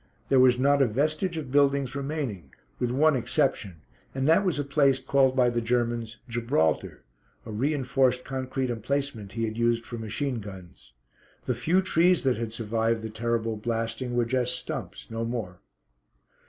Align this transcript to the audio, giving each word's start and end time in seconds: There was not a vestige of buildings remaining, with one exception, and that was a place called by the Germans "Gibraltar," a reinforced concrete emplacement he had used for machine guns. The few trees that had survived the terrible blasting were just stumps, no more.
There 0.29 0.39
was 0.39 0.57
not 0.57 0.81
a 0.81 0.87
vestige 0.87 1.37
of 1.37 1.51
buildings 1.51 1.95
remaining, 1.95 2.55
with 2.79 2.89
one 2.89 3.15
exception, 3.15 3.81
and 4.15 4.25
that 4.25 4.43
was 4.43 4.57
a 4.57 4.63
place 4.63 4.99
called 4.99 5.35
by 5.35 5.51
the 5.51 5.61
Germans 5.61 6.17
"Gibraltar," 6.27 7.03
a 7.45 7.51
reinforced 7.51 8.25
concrete 8.25 8.71
emplacement 8.71 9.33
he 9.33 9.43
had 9.43 9.59
used 9.59 9.85
for 9.85 9.99
machine 9.99 10.39
guns. 10.39 10.93
The 11.45 11.53
few 11.53 11.83
trees 11.83 12.23
that 12.23 12.37
had 12.37 12.51
survived 12.51 13.03
the 13.03 13.11
terrible 13.11 13.57
blasting 13.57 14.15
were 14.15 14.25
just 14.25 14.55
stumps, 14.57 15.11
no 15.11 15.23
more. 15.23 15.59